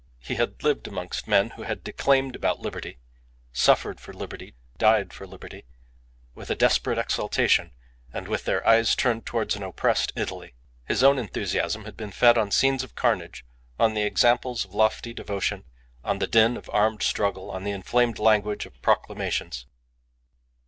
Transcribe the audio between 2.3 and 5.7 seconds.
about liberty, suffered for liberty, died for liberty,